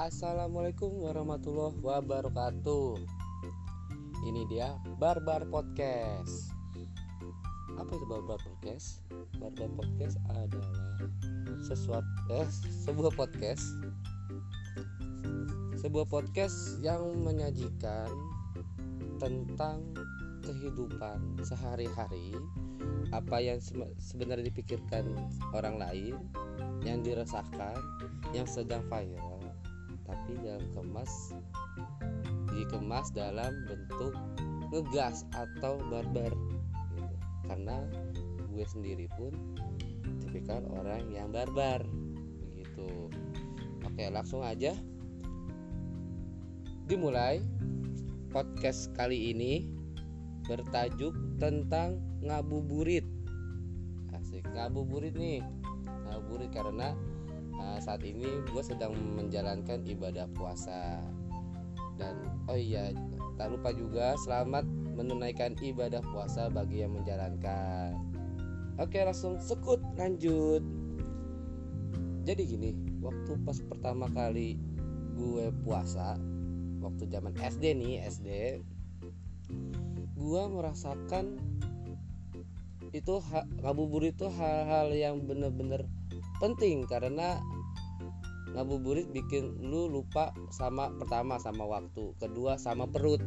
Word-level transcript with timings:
Assalamualaikum 0.00 1.04
warahmatullahi 1.04 1.76
wabarakatuh. 1.84 3.04
Ini 4.24 4.48
dia 4.48 4.72
Barbar 4.96 5.44
Podcast. 5.52 6.56
Apa 7.76 7.92
itu 7.92 8.08
Barbar 8.08 8.40
Podcast? 8.40 9.04
Barbar 9.36 9.68
Podcast 9.76 10.16
adalah 10.32 11.04
sesuatu 11.60 12.08
eh, 12.32 12.48
sebuah 12.88 13.12
podcast. 13.12 13.60
Sebuah 15.84 16.08
podcast 16.08 16.80
yang 16.80 17.04
menyajikan 17.20 18.08
tentang 19.20 19.84
kehidupan 20.40 21.44
sehari-hari 21.44 22.40
apa 23.12 23.36
yang 23.36 23.60
sebenarnya 24.00 24.48
dipikirkan 24.48 25.12
orang 25.52 25.76
lain 25.76 26.16
yang 26.88 27.04
dirasakan 27.04 27.76
yang 28.32 28.48
sedang 28.48 28.80
viral 28.88 29.29
tapi 30.30 30.46
dalam 30.46 30.66
kemas 30.78 31.12
dikemas 32.54 33.10
dalam 33.10 33.50
bentuk 33.66 34.14
ngegas 34.70 35.26
atau 35.34 35.82
barbar 35.90 36.30
gitu. 36.94 37.14
karena 37.50 37.82
gue 38.54 38.62
sendiri 38.62 39.10
pun 39.18 39.34
tipikal 40.22 40.62
orang 40.70 41.02
yang 41.10 41.34
barbar 41.34 41.82
begitu. 42.46 43.10
Oke 43.82 44.06
langsung 44.06 44.46
aja. 44.46 44.70
Dimulai 46.86 47.42
podcast 48.30 48.94
kali 48.94 49.34
ini 49.34 49.66
bertajuk 50.46 51.42
tentang 51.42 51.98
ngabuburit. 52.22 53.02
Asik 54.14 54.46
ngabuburit 54.54 55.18
nih. 55.18 55.42
Ngabuburit 56.06 56.54
karena 56.54 56.94
uh, 57.60 57.78
saat 57.78 58.00
ini 58.02 58.40
gue 58.48 58.62
sedang 58.64 58.96
menjalankan 58.96 59.84
ibadah 59.84 60.26
puasa. 60.32 61.04
Dan 62.00 62.16
oh 62.48 62.56
iya 62.56 62.96
tak 63.36 63.52
lupa 63.52 63.76
juga 63.76 64.16
selamat 64.24 64.64
menunaikan 64.96 65.52
ibadah 65.60 66.00
puasa 66.10 66.48
bagi 66.48 66.80
yang 66.80 66.96
menjalankan. 66.96 67.94
Oke 68.80 69.04
langsung 69.04 69.36
sekut 69.36 69.80
lanjut. 70.00 70.64
Jadi 72.24 72.42
gini 72.48 72.70
waktu 73.04 73.36
pas 73.44 73.60
pertama 73.68 74.08
kali 74.08 74.56
gue 75.16 75.52
puasa 75.64 76.16
waktu 76.80 77.04
zaman 77.12 77.36
SD 77.36 77.76
nih 77.76 77.94
SD 78.08 78.28
gue 80.16 80.42
merasakan 80.48 81.36
itu 82.90 83.14
ngabuburit 83.62 84.18
itu 84.18 84.26
hal-hal 84.32 84.90
yang 84.90 85.22
bener-bener 85.22 85.86
penting 86.40 86.88
karena 86.88 87.38
ngabuburit 88.50 89.06
bikin 89.14 89.62
lu 89.62 89.86
lupa 89.86 90.34
sama 90.50 90.90
pertama 90.98 91.38
sama 91.38 91.62
waktu 91.68 92.16
kedua 92.18 92.58
sama 92.58 92.88
perut. 92.90 93.22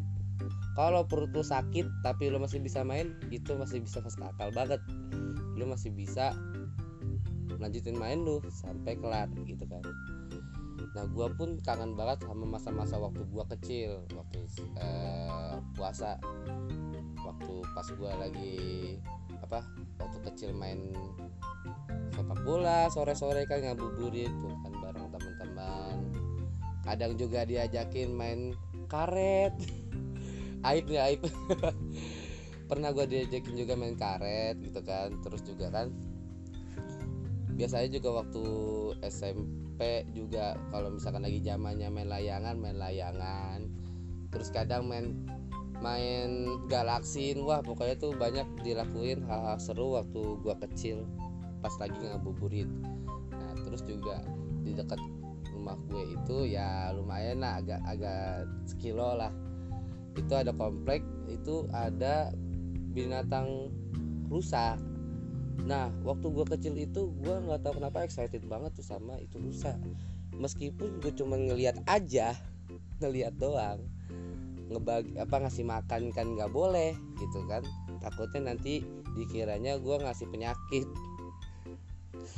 Kalau 0.74 1.06
perut 1.06 1.32
lu 1.32 1.46
sakit 1.46 1.86
tapi 2.02 2.28
lu 2.34 2.42
masih 2.42 2.60
bisa 2.60 2.82
main 2.82 3.16
itu 3.30 3.54
masih 3.56 3.80
bisa 3.80 4.04
masuk 4.04 4.26
akal 4.26 4.50
banget. 4.52 4.82
Lu 5.56 5.70
masih 5.70 5.94
bisa 5.94 6.34
lanjutin 7.62 7.96
main 7.96 8.26
lu 8.26 8.44
sampai 8.52 9.00
kelar 9.00 9.32
gitu 9.48 9.64
kan. 9.70 9.86
Nah 10.94 11.06
gua 11.10 11.32
pun 11.32 11.58
kangen 11.64 11.96
banget 11.96 12.26
sama 12.28 12.46
masa-masa 12.46 13.00
waktu 13.00 13.24
gua 13.32 13.48
kecil 13.48 14.04
waktu 14.12 14.40
eh, 14.82 15.56
puasa. 15.78 16.20
Waktu 17.24 17.54
pas 17.72 17.88
gua 17.96 18.12
lagi 18.20 18.98
apa 19.40 19.64
waktu 20.02 20.18
kecil 20.28 20.52
main 20.52 20.92
sepak 22.14 22.40
bola 22.46 22.88
sore-sore 22.94 23.50
kan 23.50 23.66
ngabuburit 23.66 24.30
tuh 24.30 24.54
kan 24.62 24.74
bareng 24.80 25.08
teman-teman. 25.10 25.98
Kadang 26.86 27.14
juga 27.18 27.44
diajakin 27.44 28.14
main 28.14 28.54
karet. 28.86 29.54
Aib 30.70 30.88
nih 30.88 31.02
aib. 31.02 31.22
Pernah 32.72 32.96
gue 32.96 33.04
diajakin 33.04 33.56
juga 33.60 33.74
main 33.76 34.00
karet 34.00 34.56
gitu 34.64 34.80
kan. 34.86 35.12
Terus 35.20 35.42
juga 35.44 35.68
kan 35.74 35.92
biasanya 37.54 37.90
juga 38.00 38.24
waktu 38.24 38.44
SMP 39.06 40.08
juga 40.16 40.58
kalau 40.74 40.90
misalkan 40.96 41.28
lagi 41.28 41.44
zamannya 41.44 41.92
main 41.92 42.08
layangan 42.08 42.56
main 42.56 42.80
layangan. 42.80 43.68
Terus 44.32 44.50
kadang 44.56 44.88
main 44.88 45.28
main 45.84 46.48
galaksin 46.72 47.44
wah 47.44 47.60
pokoknya 47.60 48.00
tuh 48.00 48.16
banyak 48.16 48.48
dilakuin 48.64 49.20
hal-hal 49.28 49.60
seru 49.60 50.00
waktu 50.00 50.40
gua 50.40 50.56
kecil 50.64 51.04
pas 51.64 51.72
lagi 51.80 51.96
ngabuburit. 51.96 52.68
Nah 53.32 53.56
terus 53.64 53.88
juga 53.88 54.20
di 54.68 54.76
dekat 54.76 55.00
rumah 55.56 55.80
gue 55.88 56.20
itu 56.20 56.52
ya 56.52 56.92
lumayan 56.92 57.40
lah 57.40 57.64
agak 57.64 57.80
agak 57.88 58.44
sekilo 58.68 59.16
lah. 59.16 59.32
Itu 60.20 60.36
ada 60.36 60.52
komplek 60.52 61.00
itu 61.32 61.64
ada 61.72 62.36
binatang 62.92 63.72
rusa. 64.28 64.76
Nah 65.64 65.88
waktu 66.04 66.28
gue 66.28 66.46
kecil 66.52 66.76
itu 66.76 67.16
gue 67.24 67.36
nggak 67.48 67.64
tahu 67.64 67.80
kenapa 67.80 68.04
excited 68.04 68.44
banget 68.44 68.76
tuh 68.76 68.84
sama 68.84 69.16
itu 69.24 69.40
rusa. 69.40 69.80
Meskipun 70.36 71.00
gue 71.00 71.16
cuma 71.16 71.40
ngelihat 71.40 71.80
aja 71.88 72.36
ngelihat 73.02 73.40
doang 73.40 73.80
ngebagi 74.64 75.20
apa 75.22 75.44
ngasih 75.44 75.68
makan 75.70 76.10
kan 76.12 76.28
nggak 76.36 76.52
boleh 76.52 76.92
gitu 77.16 77.40
kan. 77.48 77.64
Takutnya 78.04 78.52
nanti 78.52 78.84
dikiranya 79.16 79.80
gue 79.80 79.96
ngasih 80.02 80.28
penyakit 80.28 80.90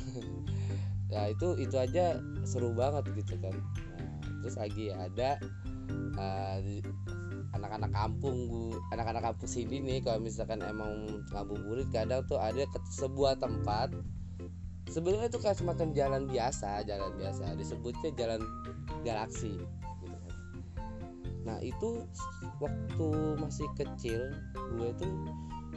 ya 1.13 1.29
itu 1.29 1.47
itu 1.61 1.75
aja 1.77 2.19
seru 2.45 2.73
banget 2.73 3.05
gitu 3.13 3.38
kan. 3.41 3.55
Nah, 3.55 4.11
terus 4.41 4.55
lagi 4.57 4.93
ada 4.93 5.38
uh, 6.17 6.59
anak-anak 7.55 7.91
kampung 7.95 8.38
gue 8.51 8.77
anak-anak 8.91 9.31
kampung 9.31 9.47
sini 9.47 9.79
nih 9.79 10.03
kalau 10.03 10.19
misalkan 10.19 10.59
emang 10.59 11.23
ngabuburit 11.31 11.88
kadang 11.89 12.21
tuh 12.27 12.38
ada 12.38 12.67
ke 12.67 12.79
sebuah 12.91 13.39
tempat 13.39 13.95
sebenarnya 14.91 15.31
itu 15.31 15.39
kayak 15.39 15.57
semacam 15.57 15.88
jalan 15.95 16.23
biasa 16.27 16.83
jalan 16.83 17.11
biasa 17.16 17.55
disebutnya 17.55 18.11
jalan 18.19 18.41
galaksi 19.07 19.55
nah 21.45 21.57
itu 21.61 22.03
waktu 22.57 23.09
masih 23.37 23.67
kecil 23.77 24.33
gue 24.75 24.89
tuh 24.97 25.13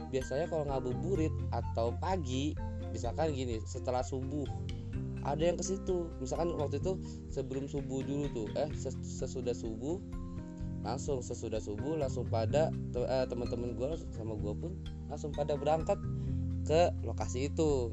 biasanya 0.09 0.49
kalau 0.49 0.65
ngabuburit 0.65 1.33
atau 1.53 1.93
pagi 2.01 2.57
misalkan 2.91 3.33
gini 3.33 3.61
setelah 3.65 4.01
subuh 4.05 4.45
ada 5.27 5.43
yang 5.43 5.57
ke 5.59 5.65
situ. 5.65 6.07
Misalkan 6.23 6.55
waktu 6.55 6.79
itu 6.79 6.95
sebelum 7.31 7.67
subuh 7.67 8.03
dulu 8.03 8.25
tuh 8.31 8.47
eh 8.55 8.69
sesudah 9.03 9.55
subuh 9.55 9.99
langsung 10.79 11.19
sesudah 11.19 11.59
subuh 11.59 11.99
langsung 11.99 12.23
pada 12.31 12.71
eh, 12.95 13.25
teman-teman 13.27 13.75
gue 13.75 13.99
sama 14.15 14.39
gue 14.39 14.53
pun 14.55 14.71
langsung 15.11 15.35
pada 15.35 15.59
berangkat 15.59 15.99
ke 16.63 16.91
lokasi 17.03 17.51
itu. 17.51 17.91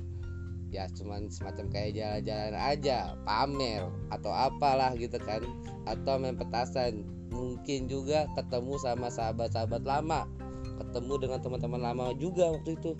Ya 0.70 0.90
cuman 0.90 1.30
semacam 1.30 1.70
kayak 1.70 1.94
jalan-jalan 1.94 2.54
aja 2.58 3.14
pamer 3.22 3.86
atau 4.10 4.34
apalah 4.34 4.94
gitu 4.98 5.18
kan 5.22 5.42
atau 5.86 6.18
main 6.18 6.38
petasan. 6.38 7.06
Mungkin 7.34 7.90
juga 7.90 8.30
ketemu 8.38 8.78
sama 8.78 9.10
sahabat-sahabat 9.10 9.82
lama 9.82 10.30
ketemu 10.76 11.14
dengan 11.26 11.38
teman-teman 11.40 11.80
lama 11.82 12.04
juga 12.18 12.54
waktu 12.54 12.78
itu. 12.78 12.94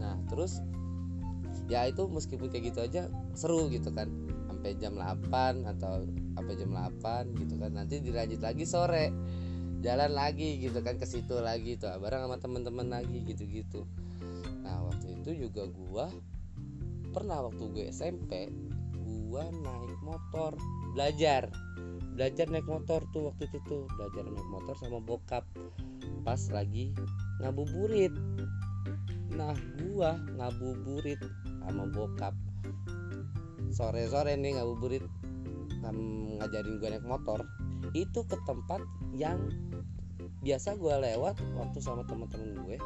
Nah 0.00 0.16
terus 0.32 0.64
ya 1.70 1.86
itu 1.86 2.10
meskipun 2.10 2.50
kayak 2.50 2.74
gitu 2.74 2.82
aja 2.82 3.06
seru 3.38 3.70
gitu 3.70 3.94
kan. 3.94 4.10
Sampai 4.50 4.74
jam 4.76 4.98
8 4.98 5.64
atau 5.64 6.04
sampai 6.34 6.54
jam 6.58 6.74
8 6.74 7.38
gitu 7.38 7.54
kan. 7.56 7.70
Nanti 7.72 8.02
dilanjut 8.02 8.42
lagi 8.42 8.66
sore. 8.66 9.14
Jalan 9.80 10.12
lagi 10.12 10.60
gitu 10.60 10.84
kan 10.84 11.00
ke 11.00 11.08
situ 11.08 11.40
lagi 11.40 11.80
tuh 11.80 11.88
bareng 11.96 12.28
sama 12.28 12.36
teman-teman 12.36 12.92
lagi 12.92 13.24
gitu-gitu. 13.24 13.88
Nah 14.60 14.84
waktu 14.84 15.16
itu 15.16 15.48
juga 15.48 15.64
gua 15.72 16.12
pernah 17.16 17.48
waktu 17.48 17.64
gue 17.72 17.84
SMP 17.88 18.52
gua 19.00 19.48
naik 19.48 20.00
motor 20.04 20.52
belajar. 20.92 21.48
Belajar 22.12 22.52
naik 22.52 22.68
motor 22.68 23.00
tuh 23.08 23.32
waktu 23.32 23.48
itu 23.48 23.58
tuh. 23.64 23.88
Belajar 23.96 24.28
naik 24.28 24.48
motor 24.52 24.76
sama 24.76 25.00
bokap 25.00 25.48
pas 26.28 26.42
lagi 26.52 26.92
ngabuburit. 27.40 28.12
Nah 29.32 29.56
gua 29.80 30.20
ngabuburit 30.36 31.24
sama 31.70 31.86
bokap. 31.86 32.34
Sore-sore 33.70 34.34
nih 34.34 34.58
ngabuburit 34.58 35.06
ngajarin 36.40 36.82
gue 36.82 36.88
naik 36.90 37.06
motor 37.06 37.46
itu 37.94 38.26
ke 38.26 38.36
tempat 38.44 38.82
yang 39.14 39.38
biasa 40.42 40.74
gue 40.76 40.94
lewat 40.98 41.38
waktu 41.54 41.78
sama 41.78 42.02
teman-teman 42.10 42.58
gue. 42.66 42.76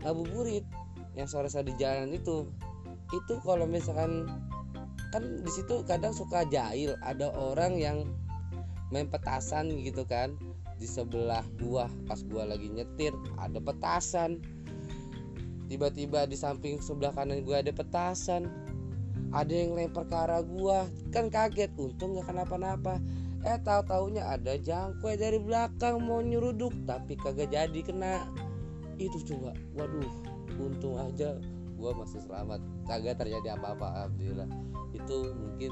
Ngabuburit 0.00 0.64
yang 1.12 1.28
sore-sore 1.28 1.68
di 1.68 1.76
jalan 1.76 2.16
itu. 2.16 2.48
Itu 3.12 3.42
kalau 3.44 3.68
misalkan 3.68 4.24
kan 5.10 5.42
di 5.42 5.50
situ 5.50 5.82
kadang 5.84 6.14
suka 6.14 6.46
jahil 6.48 6.94
ada 7.02 7.34
orang 7.34 7.76
yang 7.76 8.06
main 8.94 9.10
petasan 9.10 9.70
gitu 9.82 10.06
kan 10.06 10.38
di 10.78 10.86
sebelah 10.86 11.42
gua 11.58 11.90
pas 12.06 12.22
gua 12.30 12.46
lagi 12.46 12.70
nyetir 12.70 13.10
ada 13.36 13.58
petasan 13.58 14.38
tiba-tiba 15.70 16.26
di 16.26 16.34
samping 16.34 16.82
sebelah 16.82 17.14
kanan 17.14 17.46
gua 17.46 17.62
ada 17.62 17.70
petasan. 17.70 18.50
Ada 19.30 19.54
yang 19.54 19.78
lempar 19.78 20.10
ke 20.10 20.16
arah 20.18 20.42
gua. 20.42 20.90
Kan 21.14 21.30
kaget 21.30 21.70
untung 21.78 22.18
nggak 22.18 22.34
kenapa-napa. 22.34 22.98
Eh 23.46 23.56
tahu 23.62 23.86
taunya 23.86 24.26
ada 24.26 24.58
jangkue 24.58 25.14
dari 25.14 25.38
belakang 25.38 26.02
mau 26.02 26.18
nyeruduk 26.18 26.74
tapi 26.84 27.14
kagak 27.14 27.54
jadi 27.54 27.80
kena. 27.86 28.26
Itu 28.98 29.22
coba. 29.22 29.54
Waduh 29.78 30.10
untung 30.58 30.98
aja 30.98 31.38
gua 31.78 31.94
masih 31.94 32.18
selamat. 32.26 32.58
Kagak 32.90 33.22
terjadi 33.22 33.54
apa-apa 33.54 33.86
alhamdulillah. 34.02 34.50
Itu 34.90 35.30
mungkin 35.38 35.70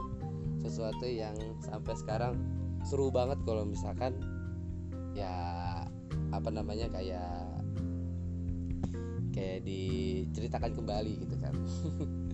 sesuatu 0.62 1.10
yang 1.10 1.34
sampai 1.58 1.98
sekarang 1.98 2.38
seru 2.86 3.10
banget 3.10 3.42
kalau 3.42 3.66
misalkan 3.66 4.14
ya 5.18 5.34
apa 6.30 6.48
namanya 6.54 6.86
kayak 6.94 7.57
kayak 9.38 9.62
diceritakan 9.62 10.75
kembali 10.75 11.12
gitu 11.23 11.37
kan. 11.38 11.55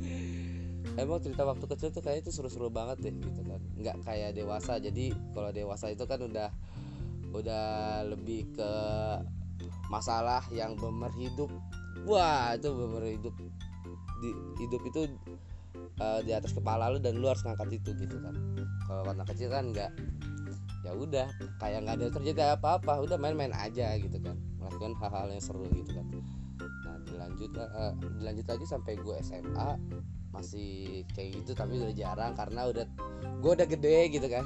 Emang 1.00 1.20
cerita 1.20 1.44
waktu 1.44 1.64
kecil 1.68 1.88
tuh 1.92 2.00
kayak 2.00 2.24
itu 2.24 2.30
seru-seru 2.32 2.72
banget 2.72 3.04
deh 3.04 3.14
gitu 3.20 3.42
kan. 3.44 3.60
Nggak 3.76 3.96
kayak 4.08 4.30
dewasa. 4.32 4.80
Jadi 4.80 5.12
kalau 5.36 5.52
dewasa 5.52 5.92
itu 5.92 6.04
kan 6.08 6.22
udah 6.24 6.48
udah 7.34 7.66
lebih 8.08 8.48
ke 8.56 8.70
masalah 9.92 10.40
yang 10.48 10.78
bemer 10.80 11.12
hidup. 11.18 11.50
Wah 12.08 12.56
itu 12.56 12.72
bemer 12.72 13.20
hidup. 13.20 13.34
Di 14.24 14.30
hidup 14.64 14.80
itu 14.88 15.00
uh, 16.00 16.20
di 16.24 16.32
atas 16.32 16.56
kepala 16.56 16.88
lu 16.88 17.02
dan 17.02 17.20
lu 17.20 17.28
harus 17.28 17.42
ngangkat 17.44 17.84
itu 17.84 17.90
gitu 18.00 18.16
kan. 18.22 18.32
Kalau 18.88 19.02
warna 19.04 19.26
kecil 19.28 19.50
kan 19.52 19.74
nggak 19.74 19.92
ya 20.84 20.92
udah 20.92 21.26
kayak 21.58 21.84
nggak 21.84 21.96
ada 22.00 22.06
terjadi 22.14 22.40
apa-apa. 22.54 23.02
Udah 23.02 23.18
main-main 23.18 23.52
aja 23.52 23.98
gitu 23.98 24.16
kan. 24.22 24.38
Melakukan 24.62 24.94
hal-hal 25.02 25.26
yang 25.34 25.42
seru 25.42 25.66
gitu 25.74 25.90
kan 25.90 26.06
dilanjut 27.24 27.52
uh, 27.56 27.92
dilanjut 28.20 28.46
lagi 28.46 28.66
sampai 28.68 28.92
gue 29.00 29.16
SMA 29.24 29.70
masih 30.34 31.06
kayak 31.14 31.40
gitu 31.40 31.54
tapi 31.54 31.78
udah 31.78 31.94
jarang 31.94 32.34
karena 32.34 32.68
udah 32.68 32.84
gue 33.40 33.52
udah 33.54 33.68
gede 33.68 33.98
gitu 34.12 34.26
kan. 34.28 34.44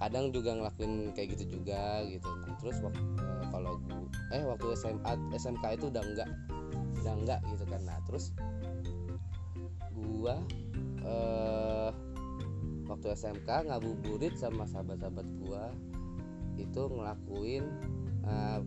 Kadang 0.00 0.32
juga 0.32 0.56
ngelakuin 0.56 1.12
kayak 1.12 1.36
gitu 1.36 1.60
juga 1.60 2.02
gitu. 2.08 2.26
Nah 2.26 2.56
terus 2.58 2.76
waktu 2.82 3.04
uh, 3.20 3.44
kalau 3.52 3.78
gue 3.78 4.00
eh 4.34 4.42
waktu 4.42 4.66
SMA 4.74 5.12
SMK 5.36 5.64
itu 5.78 5.86
udah 5.92 6.02
enggak 6.02 6.28
udah 7.04 7.14
enggak 7.14 7.40
gitu 7.52 7.64
kan. 7.68 7.80
Nah 7.86 7.98
terus 8.08 8.32
gua 10.00 10.40
uh, 11.04 11.90
waktu 12.88 13.06
SMK 13.14 13.48
ngabuburit 13.70 14.34
sama 14.34 14.64
sahabat-sahabat 14.66 15.28
gua 15.44 15.70
itu 16.56 16.82
ngelakuin 16.92 17.64
uh, 18.24 18.60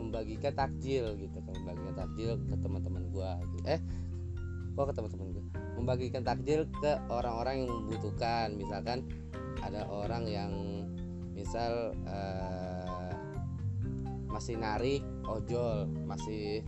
membagikan 0.00 0.52
takjil 0.56 1.14
gitu 1.20 1.38
kan 1.44 1.54
membagikan 1.60 1.94
takjil 1.94 2.30
ke 2.40 2.56
teman-teman 2.56 3.02
gua 3.12 3.36
gitu. 3.54 3.66
eh 3.68 3.80
kok 4.74 4.84
ke 4.88 4.94
teman-teman 4.96 5.28
gua 5.36 5.44
membagikan 5.76 6.22
takjil 6.24 6.60
ke 6.80 6.92
orang-orang 7.12 7.64
yang 7.64 7.70
membutuhkan 7.70 8.46
misalkan 8.56 8.98
ada 9.60 9.84
orang 9.92 10.24
yang 10.24 10.52
misal 11.36 11.92
uh, 12.08 13.12
masih 14.30 14.56
narik 14.56 15.02
ojol 15.28 15.88
masih 16.08 16.64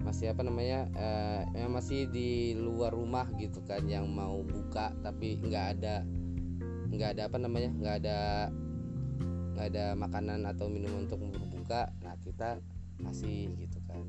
masih 0.00 0.32
apa 0.32 0.40
namanya 0.40 0.88
uh, 0.96 1.42
yang 1.52 1.76
masih 1.76 2.08
di 2.08 2.56
luar 2.56 2.92
rumah 2.92 3.28
gitu 3.36 3.60
kan 3.68 3.84
yang 3.84 4.08
mau 4.08 4.40
buka 4.40 4.96
tapi 5.04 5.36
nggak 5.36 5.66
ada 5.76 6.04
nggak 6.88 7.10
ada 7.16 7.22
apa 7.28 7.36
namanya 7.36 7.70
nggak 7.76 7.94
ada 8.04 8.18
nggak 9.54 9.66
ada 9.76 9.84
makanan 9.92 10.48
atau 10.48 10.72
minuman 10.72 11.04
untuk 11.04 11.20
berbuka 11.70 11.86
nah 12.02 12.14
kita 12.26 12.50
kasih 13.00 13.48
gitu 13.56 13.78
kan. 13.88 14.02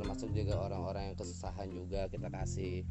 Termasuk 0.00 0.32
juga 0.32 0.56
orang-orang 0.64 1.12
yang 1.12 1.16
kesusahan 1.18 1.68
juga 1.68 2.08
kita 2.08 2.30
kasih. 2.30 2.86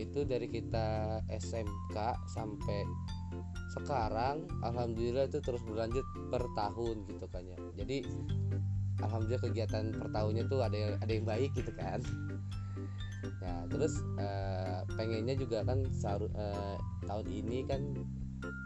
Itu 0.00 0.24
dari 0.26 0.48
kita 0.48 1.20
SMK 1.28 1.96
sampai 2.32 2.82
sekarang 3.78 4.48
alhamdulillah 4.64 5.30
itu 5.30 5.38
terus 5.44 5.62
berlanjut 5.62 6.02
per 6.32 6.42
tahun 6.56 7.04
gitu 7.06 7.26
kan 7.30 7.44
ya. 7.46 7.56
Jadi 7.78 8.02
alhamdulillah 9.04 9.44
kegiatan 9.44 9.84
per 9.94 10.08
tahunnya 10.10 10.44
tuh 10.50 10.60
ada 10.64 10.76
yang 10.76 10.92
ada 10.98 11.12
yang 11.12 11.26
baik 11.28 11.50
gitu 11.54 11.70
kan. 11.76 12.00
Ya 13.38 13.54
terus 13.70 14.02
uh, 14.18 14.82
pengennya 14.98 15.38
juga 15.38 15.62
kan 15.62 15.86
uh, 15.86 16.76
tahun 17.06 17.26
ini 17.30 17.62
kan 17.70 18.02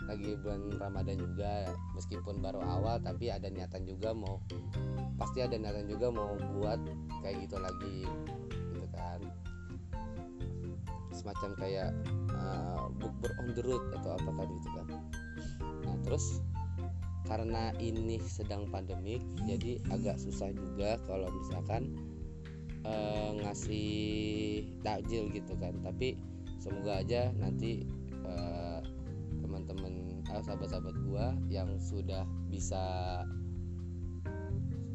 lagi 0.06 0.38
bulan 0.38 0.70
Ramadan 0.78 1.18
juga 1.18 1.66
meskipun 1.98 2.38
baru 2.38 2.62
awal 2.62 3.02
tapi 3.02 3.30
ada 3.30 3.50
niatan 3.50 3.82
juga 3.84 4.14
mau 4.14 4.38
pasti 5.18 5.42
ada 5.42 5.58
niatan 5.58 5.90
juga 5.90 6.14
mau 6.14 6.38
buat 6.56 6.78
kayak 7.22 7.46
gitu 7.46 7.56
lagi 7.58 8.06
gitu 8.72 8.86
kan. 8.94 9.20
Semacam 11.10 11.50
kayak 11.58 11.90
uh, 12.32 12.86
book 13.02 13.34
on 13.42 13.50
the 13.56 13.62
road 13.66 13.82
atau 13.98 14.14
apa 14.14 14.30
tadi 14.30 14.54
gitu 14.62 14.70
kan. 14.78 14.86
Nah 15.82 15.96
terus 16.06 16.38
karena 17.26 17.74
ini 17.82 18.22
sedang 18.22 18.70
pandemik 18.70 19.18
jadi 19.42 19.82
agak 19.90 20.22
susah 20.22 20.54
juga 20.54 21.02
kalau 21.10 21.26
misalkan 21.34 21.90
uh, 22.86 23.34
ngasih 23.42 24.62
takjil 24.86 25.26
gitu 25.34 25.58
kan. 25.58 25.74
Tapi 25.82 26.14
semoga 26.62 27.02
aja 27.02 27.34
nanti 27.34 27.82
uh, 28.22 28.55
teman-teman 29.66 30.22
uh, 30.30 30.42
sahabat-sahabat 30.42 30.96
gua 31.06 31.34
yang 31.50 31.68
sudah 31.82 32.22
bisa 32.48 32.82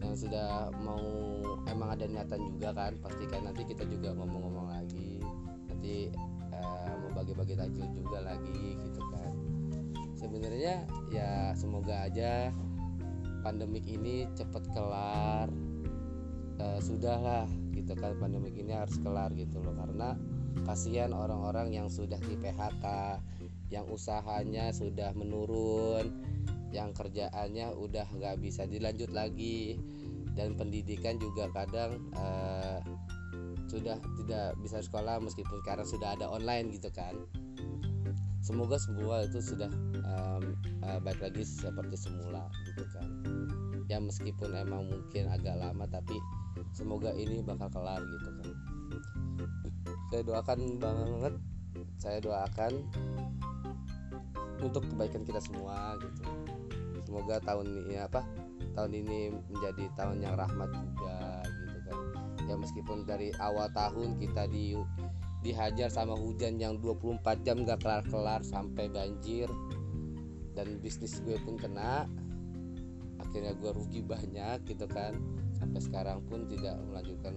yang 0.02 0.18
sudah 0.18 0.74
mau 0.82 0.98
emang 1.70 1.94
ada 1.94 2.10
niatan 2.10 2.42
juga 2.58 2.74
kan 2.74 2.98
pastikan 3.06 3.46
nanti 3.46 3.62
kita 3.68 3.86
juga 3.86 4.16
ngomong-ngomong 4.18 4.74
lagi. 4.74 5.22
Nanti 5.70 6.10
uh, 6.56 6.94
mau 7.06 7.12
bagi-bagi 7.22 7.54
takjil 7.54 7.86
juga 7.94 8.26
lagi 8.26 8.80
gitu 8.82 9.02
sebenarnya 10.22 10.86
ya 11.10 11.52
semoga 11.58 12.06
aja 12.06 12.54
pandemik 13.42 13.90
ini 13.90 14.30
cepat 14.38 14.70
kelar 14.70 15.50
e, 16.62 16.66
sudahlah 16.78 17.50
gitu 17.74 17.98
kan. 17.98 18.14
Pandemik 18.22 18.54
ini 18.54 18.78
harus 18.78 19.02
kelar 19.02 19.34
gitu 19.34 19.58
loh 19.60 19.74
karena 19.74 20.14
kasihan 20.62 21.10
orang-orang 21.18 21.74
yang 21.74 21.90
sudah 21.90 22.22
di 22.22 22.38
PHK 22.38 22.86
yang 23.72 23.88
usahanya 23.88 24.76
sudah 24.76 25.16
menurun 25.16 26.12
yang 26.76 26.92
kerjaannya 26.92 27.72
udah 27.72 28.08
nggak 28.12 28.40
bisa 28.44 28.68
dilanjut 28.68 29.10
lagi. 29.16 29.80
Dan 30.32 30.56
pendidikan 30.56 31.20
juga 31.20 31.52
kadang 31.52 32.00
uh, 32.16 32.80
sudah 33.68 34.00
tidak 34.24 34.56
bisa 34.64 34.80
sekolah 34.80 35.20
meskipun 35.20 35.60
sekarang 35.64 35.88
sudah 35.88 36.16
ada 36.16 36.28
online 36.28 36.72
gitu 36.72 36.88
kan. 36.92 37.16
Semoga 38.40 38.80
semua 38.80 39.28
itu 39.28 39.44
sudah 39.44 39.68
um, 40.08 40.56
uh, 40.88 41.00
baik 41.04 41.20
lagi 41.20 41.44
seperti 41.44 42.00
semula 42.00 42.48
gitu 42.68 42.84
kan. 42.96 43.08
Ya 43.92 44.00
meskipun 44.00 44.56
emang 44.56 44.88
mungkin 44.88 45.28
agak 45.28 45.60
lama 45.60 45.84
tapi 45.92 46.16
semoga 46.72 47.12
ini 47.12 47.44
bakal 47.44 47.68
kelar 47.68 48.00
gitu 48.00 48.30
kan. 48.40 48.50
Saya 50.12 50.24
doakan 50.24 50.60
banget 50.80 51.36
saya 52.02 52.18
doakan 52.20 52.88
untuk 54.62 54.86
kebaikan 54.88 55.26
kita 55.26 55.42
semua 55.42 55.98
gitu. 56.00 56.24
Semoga 57.06 57.44
tahun 57.44 57.68
ini 57.86 58.00
apa 58.00 58.24
tahun 58.78 58.92
ini 59.04 59.36
menjadi 59.52 59.84
tahun 60.00 60.24
yang 60.24 60.36
rahmat 60.40 60.70
juga 60.72 61.44
gitu 61.44 61.80
kan. 61.90 61.98
Ya 62.48 62.56
meskipun 62.56 63.04
dari 63.04 63.36
awal 63.42 63.68
tahun 63.76 64.16
kita 64.22 64.48
di 64.48 64.78
dihajar 65.42 65.90
sama 65.90 66.14
hujan 66.14 66.62
yang 66.62 66.78
24 66.78 67.42
jam 67.42 67.66
gak 67.66 67.82
kelar-kelar 67.82 68.46
sampai 68.46 68.86
banjir 68.94 69.50
dan 70.54 70.78
bisnis 70.78 71.18
gue 71.26 71.34
pun 71.42 71.58
kena 71.58 72.06
akhirnya 73.18 73.58
gue 73.58 73.72
rugi 73.74 74.02
banyak 74.06 74.64
gitu 74.70 74.86
kan. 74.86 75.18
Sampai 75.58 75.82
sekarang 75.82 76.26
pun 76.26 76.50
tidak 76.50 76.78
melanjutkan 76.90 77.36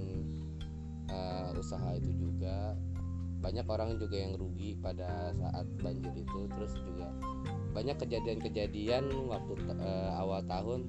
uh, 1.12 1.52
usaha 1.56 1.96
itu 1.96 2.28
juga 2.28 2.76
banyak 3.44 3.68
orang 3.68 4.00
juga 4.00 4.16
yang 4.16 4.40
rugi 4.40 4.80
pada 4.80 5.36
saat 5.36 5.68
banjir 5.84 6.16
itu. 6.16 6.48
Terus 6.48 6.72
juga 6.80 7.12
banyak 7.76 8.00
kejadian-kejadian 8.00 9.12
waktu 9.28 9.52
uh, 9.76 10.16
awal 10.16 10.40
tahun 10.48 10.88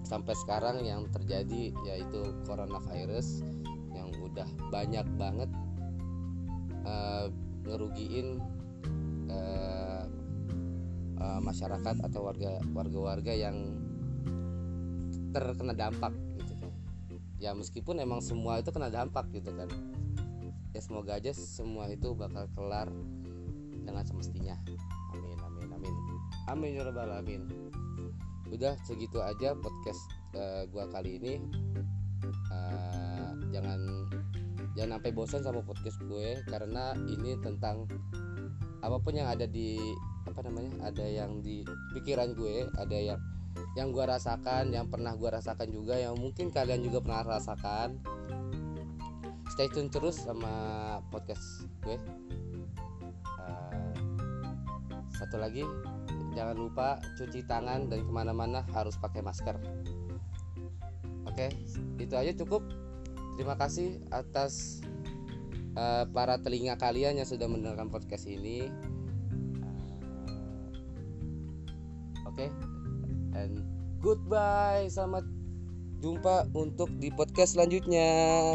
sampai 0.00 0.32
sekarang 0.32 0.80
yang 0.86 1.04
terjadi 1.12 1.76
yaitu 1.84 2.20
coronavirus 2.48 3.44
yang 3.92 4.08
udah 4.24 4.48
banyak 4.72 5.04
banget 5.20 5.50
uh, 6.88 7.28
ngerugiin 7.68 8.40
uh, 9.28 10.08
masyarakat 11.36 11.96
atau 12.06 12.20
warga 12.26 12.62
warga-warga 12.70 13.34
yang 13.34 13.76
terkena 15.34 15.74
dampak 15.76 16.14
gitu. 16.38 16.54
Kan 16.56 16.72
ya 17.36 17.52
meskipun 17.52 18.00
emang 18.00 18.24
semua 18.24 18.62
itu 18.62 18.72
kena 18.72 18.88
dampak 18.88 19.28
gitu 19.34 19.52
kan 19.52 19.68
ya 20.76 20.80
semoga 20.84 21.16
aja 21.16 21.32
semua 21.32 21.88
itu 21.88 22.12
bakal 22.12 22.44
kelar 22.52 22.92
dengan 23.72 24.04
semestinya. 24.04 24.60
Amin 25.16 25.38
amin 25.40 25.68
amin. 25.72 25.94
Amin 26.52 26.70
ya 26.76 26.84
rabbal 26.84 27.08
alamin. 27.08 27.48
Udah 28.52 28.76
segitu 28.84 29.24
aja 29.24 29.56
podcast 29.56 30.02
uh, 30.36 30.68
gua 30.68 30.84
kali 30.92 31.16
ini. 31.16 31.40
Uh, 32.52 33.32
jangan 33.56 33.80
jangan 34.76 35.00
sampai 35.00 35.12
bosan 35.16 35.40
sama 35.40 35.64
podcast 35.64 35.96
gue 36.04 36.36
karena 36.52 36.92
ini 37.08 37.32
tentang 37.40 37.88
apa 38.84 39.00
pun 39.00 39.16
yang 39.16 39.32
ada 39.32 39.48
di 39.48 39.80
apa 40.28 40.44
namanya 40.44 40.92
ada 40.92 41.06
yang 41.06 41.40
di 41.40 41.64
pikiran 41.96 42.36
gue 42.36 42.68
ada 42.76 42.92
yang 42.92 43.20
yang 43.72 43.88
gue 43.88 44.04
rasakan 44.04 44.68
yang 44.68 44.92
pernah 44.92 45.16
gue 45.16 45.32
rasakan 45.32 45.72
juga 45.72 45.96
yang 45.96 46.12
mungkin 46.20 46.52
kalian 46.52 46.84
juga 46.84 47.00
pernah 47.00 47.40
rasakan 47.40 48.04
stay 49.52 49.68
tune 49.70 49.90
terus 49.90 50.18
sama 50.22 50.50
podcast 51.10 51.66
gue. 51.86 51.96
Uh, 53.38 53.94
satu 55.14 55.38
lagi 55.38 55.62
jangan 56.36 56.56
lupa 56.58 57.00
cuci 57.16 57.48
tangan 57.48 57.88
dan 57.88 58.04
ke 58.04 58.12
mana-mana 58.12 58.66
harus 58.74 58.98
pakai 59.00 59.24
masker. 59.24 59.56
Oke 61.24 61.52
itu 62.00 62.14
aja 62.16 62.32
cukup. 62.36 62.62
Terima 63.36 63.56
kasih 63.60 64.00
atas 64.08 64.80
uh, 65.76 66.08
para 66.08 66.40
telinga 66.40 66.80
kalian 66.80 67.20
yang 67.20 67.28
sudah 67.28 67.48
mendengarkan 67.48 67.92
podcast 67.92 68.24
ini. 68.24 68.68
Uh, 69.60 69.92
oke 72.28 72.36
okay. 72.36 72.48
and 73.36 73.60
goodbye. 74.00 74.88
Selamat 74.88 75.35
jumpa 76.00 76.48
untuk 76.52 76.92
di 76.96 77.08
podcast 77.12 77.56
selanjutnya. 77.56 78.06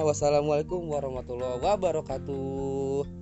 Wassalamualaikum 0.05 0.85
warahmatullahi 0.89 1.61
wabarakatuh 1.61 3.20